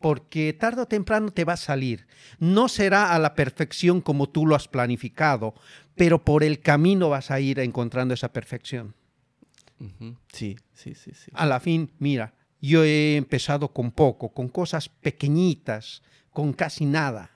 Porque 0.01 0.53
tarde 0.55 0.83
o 0.83 0.87
temprano 0.87 1.31
te 1.31 1.45
va 1.45 1.55
a 1.55 1.59
salir. 1.59 2.07
No 2.39 2.69
será 2.69 3.13
a 3.13 3.19
la 3.19 3.35
perfección 3.35 4.01
como 4.01 4.29
tú 4.29 4.47
lo 4.47 4.55
has 4.55 4.67
planificado, 4.67 5.55
pero 5.95 6.25
por 6.25 6.43
el 6.43 6.61
camino 6.61 7.11
vas 7.11 7.31
a 7.31 7.39
ir 7.39 7.59
encontrando 7.59 8.15
esa 8.15 8.33
perfección. 8.33 8.95
Sí, 10.33 10.57
sí, 10.73 10.95
sí, 10.95 11.13
sí. 11.13 11.31
A 11.35 11.45
la 11.45 11.61
fin, 11.61 11.91
mira, 11.99 12.35
yo 12.61 12.85
he 12.85 13.17
empezado 13.17 13.73
con 13.73 13.91
poco, 13.91 14.33
con 14.33 14.49
cosas 14.49 14.89
pequeñitas, 14.89 16.03
con 16.31 16.53
casi 16.53 16.87
nada, 16.87 17.32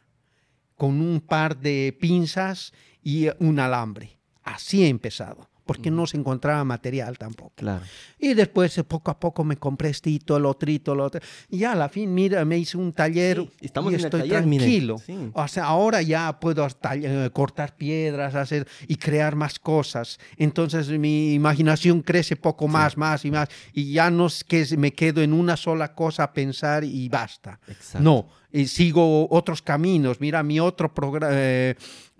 con 0.76 1.00
un 1.00 1.20
par 1.20 1.58
de 1.58 1.96
pinzas 2.00 2.72
y 3.02 3.28
un 3.38 3.58
alambre. 3.58 4.18
Así 4.42 4.84
he 4.84 4.88
empezado 4.88 5.48
porque 5.66 5.90
no 5.90 6.06
se 6.06 6.16
encontraba 6.16 6.64
material 6.64 7.18
tampoco. 7.18 7.52
Claro. 7.56 7.84
Y 8.18 8.34
después, 8.34 8.80
poco 8.88 9.10
a 9.10 9.18
poco, 9.18 9.44
me 9.44 9.56
compré 9.56 9.90
esto, 9.90 10.38
lo 10.38 10.50
otro, 10.50 10.94
lo 10.94 11.04
otro. 11.04 11.20
Y 11.50 11.58
ya 11.58 11.72
a 11.72 11.74
la 11.74 11.88
fin, 11.88 12.14
mira, 12.14 12.44
me 12.44 12.56
hice 12.56 12.78
un 12.78 12.92
taller 12.92 13.46
estamos 13.60 13.92
y 13.92 13.96
estoy 13.96 14.28
tranquilo. 14.28 14.96
O 15.32 15.48
sea, 15.48 15.64
ahora 15.64 16.00
ya 16.02 16.38
puedo 16.38 16.66
eh, 16.92 17.30
cortar 17.32 17.76
piedras, 17.76 18.34
hacer 18.34 18.66
y 18.86 18.96
crear 18.96 19.34
más 19.34 19.58
cosas. 19.58 20.18
Entonces 20.36 20.88
mi 20.88 21.34
imaginación 21.34 22.02
crece 22.02 22.36
poco 22.36 22.68
más, 22.68 22.96
más 22.96 23.24
y 23.24 23.30
más. 23.30 23.48
Y 23.72 23.92
ya 23.92 24.10
no 24.10 24.26
es 24.26 24.44
que 24.44 24.64
me 24.78 24.92
quedo 24.92 25.22
en 25.22 25.32
una 25.32 25.56
sola 25.56 25.94
cosa 25.94 26.24
a 26.24 26.32
pensar 26.32 26.84
y 26.84 27.08
basta. 27.08 27.58
No, 27.98 28.28
y 28.52 28.66
sigo 28.68 29.28
otros 29.30 29.62
caminos. 29.62 30.20
Mira, 30.20 30.42
mi 30.42 30.60
otro 30.60 30.92
eh, 31.30 31.74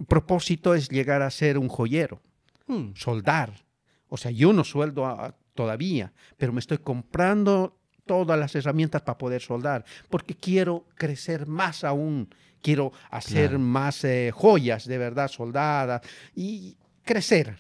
propósito 0.09 0.75
es 0.75 0.89
llegar 0.89 1.23
a 1.23 1.31
ser 1.31 1.59
un 1.59 1.69
joyero, 1.69 2.21
hmm. 2.67 2.95
soldar. 2.95 3.65
O 4.09 4.17
sea, 4.17 4.31
yo 4.31 4.53
no 4.53 4.65
sueldo 4.65 5.35
todavía, 5.55 6.13
pero 6.37 6.53
me 6.53 6.61
estoy 6.61 6.79
comprando 6.79 7.77
todas 8.07 8.39
las 8.39 8.55
herramientas 8.55 9.03
para 9.03 9.19
poder 9.19 9.43
soldar, 9.43 9.85
porque 10.09 10.35
quiero 10.35 10.85
crecer 10.95 11.47
más 11.47 11.83
aún, 11.83 12.33
quiero 12.63 12.93
hacer 13.11 13.59
más 13.59 14.05
eh, 14.05 14.31
joyas 14.33 14.87
de 14.87 14.99
verdad 14.99 15.29
soldadas 15.29 16.03
y 16.35 16.77
crecer, 17.05 17.59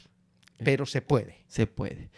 pero 0.62 0.86
se 0.86 1.02
puede. 1.02 1.44
Se 1.48 1.66
puede. 1.66 2.10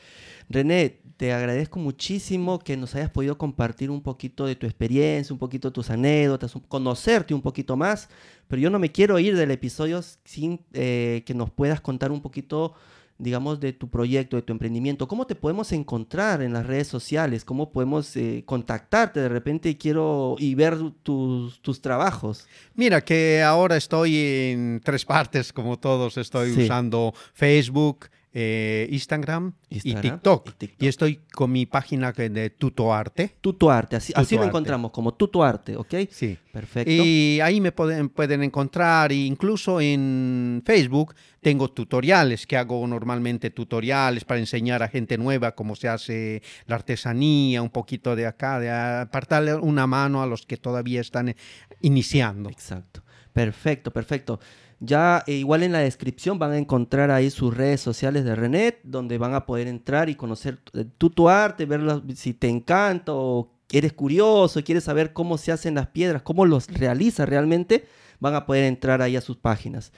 René, 0.49 1.01
te 1.17 1.33
agradezco 1.33 1.79
muchísimo 1.79 2.59
que 2.59 2.77
nos 2.77 2.95
hayas 2.95 3.11
podido 3.11 3.37
compartir 3.37 3.91
un 3.91 4.03
poquito 4.03 4.47
de 4.47 4.55
tu 4.55 4.67
experiencia, 4.67 5.33
un 5.33 5.39
poquito 5.39 5.69
de 5.69 5.75
tus 5.75 5.91
anécdotas, 5.91 6.55
conocerte 6.69 7.35
un 7.35 7.43
poquito 7.43 7.77
más, 7.77 8.09
pero 8.47 8.63
yo 8.63 8.71
no 8.71 8.79
me 8.79 8.93
quiero 8.93 9.19
ir 9.19 9.37
del 9.37 9.51
episodio 9.51 10.01
sin 10.25 10.61
eh, 10.73 11.23
que 11.27 11.35
nos 11.35 11.51
puedas 11.51 11.81
contar 11.81 12.13
un 12.13 12.23
poquito 12.23 12.75
digamos, 13.19 13.59
de 13.59 13.73
tu 13.73 13.91
proyecto, 13.91 14.37
de 14.37 14.43
tu 14.43 14.53
emprendimiento? 14.53 15.09
¿Cómo 15.09 15.27
te 15.27 15.35
podemos 15.35 15.73
encontrar 15.73 16.41
en 16.41 16.53
las 16.53 16.65
redes 16.65 16.87
sociales? 16.87 17.45
¿Cómo 17.45 17.73
podemos 17.73 18.17
eh, 18.17 18.45
contactarte? 18.47 19.21
De 19.21 19.29
repente 19.29 19.77
quiero 19.77 20.37
y 20.39 20.55
ver 20.55 20.79
tus, 21.03 21.61
tus, 21.61 21.81
trabajos. 21.81 22.47
Mira, 22.75 23.05
que 23.05 23.43
ahora 23.43 23.77
estoy 23.77 24.17
en 24.17 24.81
tres 24.85 25.05
partes, 25.05 25.53
como 25.53 25.79
todos. 25.79 26.17
Estoy 26.17 26.53
usando 26.53 27.13
Facebook, 27.35 28.07
eh, 28.33 28.87
Instagram, 28.91 29.55
y, 29.71 29.95
TikTok. 29.95 30.55
y, 30.79 30.87
estoy 30.87 31.21
con 31.33 31.51
mi 31.51 31.67
página 31.67 32.13
de 32.13 32.51
Tutoarte. 32.51 33.37
Tutoarte, 33.41 33.97
así, 33.97 34.13
así 34.15 34.37
lo 34.37 34.45
encontramos, 34.45 34.91
como 34.91 35.15
Tutoarte, 35.15 35.77
¿ok? 35.77 35.95
Sí. 36.11 36.39
Perfecto. 36.53 36.91
Y 36.91 37.41
ahí 37.41 37.61
me 37.61 37.73
pueden, 37.73 38.09
pueden 38.09 38.43
encontrar, 38.43 39.13
incluso 39.13 39.81
en 39.81 40.63
Facebook 40.65 41.15
tengo 41.41 41.71
tutoriales 41.71 42.47
que 42.47 42.57
hago 42.57 42.87
normalmente, 42.87 43.51
tutoriales 43.51 44.25
para 44.25 44.41
enseñar 44.41 44.83
a 44.83 44.89
gente 44.89 45.17
nueva 45.17 45.55
cómo 45.55 45.77
se 45.77 45.89
hace 45.89 46.43
la 46.67 46.75
artesanía, 46.75 47.63
un 47.63 47.71
poquito 47.71 48.17
de 48.17 48.27
acá, 48.27 48.59
de 48.59 48.71
apartarle 48.71 49.55
una 49.55 49.87
mano 49.87 50.23
a 50.23 50.27
los 50.27 50.45
que 50.47 50.57
todavía 50.57 51.01
están 51.01 51.35
iniciando. 51.81 52.51
Exacto. 52.51 53.03
Perfecto, 53.33 53.93
perfecto. 53.93 54.41
Ya 54.81 55.25
eh, 55.27 55.33
igual 55.33 55.65
en 55.65 55.73
la 55.73 55.81
descripción 55.81 56.39
van 56.39 56.53
a 56.53 56.59
encontrar 56.59 57.11
ahí 57.11 57.31
sus 57.31 57.57
redes 57.57 57.81
sociales 57.81 58.25
de 58.25 58.37
René, 58.37 58.79
donde 58.85 59.19
van 59.19 59.35
a 59.35 59.45
poder 59.45 59.67
entrar 59.67 60.09
y 60.09 60.15
conocer 60.15 60.61
eh, 60.73 60.85
tu, 60.99 61.29
arte, 61.29 61.67
ver 61.67 62.03
si 62.15 62.33
te 62.33 62.49
encanta 62.49 63.13
o 63.13 63.51
eres 63.71 63.93
curioso, 63.93 64.63
quieres 64.63 64.85
saber 64.85 65.13
cómo 65.13 65.37
se 65.37 65.53
hacen 65.53 65.75
las 65.75 65.89
piedras, 65.89 66.23
cómo 66.23 66.47
los 66.47 66.69
realiza 66.69 67.27
realmente, 67.27 67.87
van 68.21 68.35
a 68.35 68.47
poder 68.47 68.65
entrar 68.65 69.03
ahí 69.03 69.17
a 69.17 69.21
sus 69.21 69.37
páginas. 69.37 69.93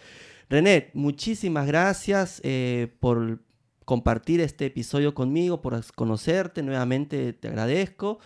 René, 0.48 0.90
muchísimas 0.94 1.66
gracias 1.66 2.40
eh, 2.42 2.88
por 3.00 3.38
compartir 3.84 4.40
este 4.40 4.66
episodio 4.66 5.14
conmigo, 5.14 5.60
por 5.60 5.84
conocerte 5.94 6.62
nuevamente, 6.62 7.32
te 7.34 7.48
agradezco. 7.48 8.18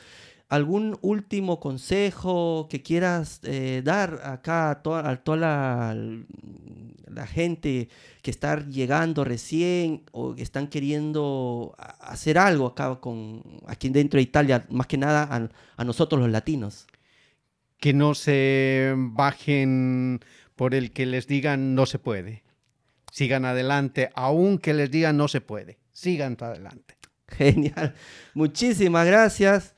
¿Algún 0.49 0.99
último 1.01 1.59
consejo 1.59 2.69
que 2.71 2.83
quieras 2.83 3.41
eh, 3.45 3.81
dar 3.83 4.21
acá 4.25 4.71
a 4.71 4.83
toda, 4.83 5.37
la, 5.37 7.27
gente 7.27 7.89
que 8.23 8.31
está 8.31 8.61
llegando 8.69 9.25
recién 9.25 10.03
o 10.13 10.35
que 10.35 10.43
están 10.43 10.69
queriendo 10.69 11.75
hacer 11.79 12.39
algo 12.39 12.67
acá 12.67 12.97
con, 13.01 13.43
aquí 13.67 13.89
dentro 13.89 14.19
de 14.19 14.23
Italia, 14.23 14.67
más 14.69 14.87
que 14.87 14.99
nada 14.99 15.23
a, 15.31 15.49
a 15.77 15.85
nosotros 15.85 16.21
los 16.21 16.31
latinos? 16.31 16.87
Que 17.79 17.95
no 17.95 18.15
se 18.15 18.95
bajen 18.97 20.21
por 20.57 20.75
el 20.75 20.93
que 20.93 21.07
les 21.07 21.27
digan 21.27 21.75
no 21.75 21.87
se 21.87 21.99
puede. 21.99 22.43
Sigan 23.11 23.45
adelante, 23.45 24.11
aunque 24.15 24.75
les 24.75 24.91
digan 24.91 25.17
no 25.17 25.29
se 25.29 25.41
puede. 25.41 25.79
Sigan 25.93 26.37
adelante. 26.41 26.97
Genial. 27.29 27.95
Muchísimas 28.35 29.07
gracias. 29.07 29.74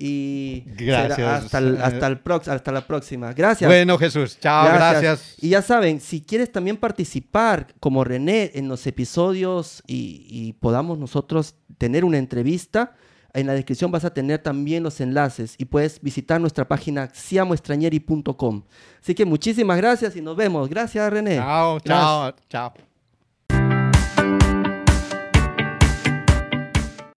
Y 0.00 0.62
gracias. 0.76 1.18
Hasta, 1.18 1.58
hasta, 1.58 2.06
el 2.06 2.20
hasta 2.46 2.70
la 2.70 2.86
próxima. 2.86 3.32
Gracias. 3.32 3.68
Bueno, 3.68 3.98
Jesús. 3.98 4.38
Chao, 4.38 4.66
gracias. 4.66 5.34
Y 5.40 5.48
ya 5.48 5.60
saben, 5.60 6.00
si 6.00 6.20
quieres 6.20 6.52
también 6.52 6.76
participar 6.76 7.74
como 7.80 8.04
René 8.04 8.52
en 8.54 8.68
los 8.68 8.86
episodios 8.86 9.82
y, 9.88 10.52
podamos 10.60 10.98
nosotros 10.98 11.56
tener 11.78 12.04
una 12.04 12.18
entrevista, 12.18 12.94
en 13.34 13.46
la 13.46 13.54
descripción 13.54 13.90
vas 13.90 14.04
a 14.04 14.14
tener 14.14 14.38
también 14.38 14.82
los 14.82 15.00
enlaces 15.00 15.54
y 15.58 15.64
puedes 15.64 16.00
visitar 16.00 16.40
nuestra 16.40 16.66
página 16.66 17.10
siamoestrañeri.com. 17.12 18.62
Así 19.02 19.14
que 19.14 19.24
muchísimas 19.24 19.76
gracias 19.78 20.14
y 20.14 20.22
nos 20.22 20.36
vemos. 20.36 20.68
Gracias, 20.68 21.12
René. 21.12 21.36
Chao, 21.36 21.80
chao, 21.80 22.34
chao. 22.48 22.87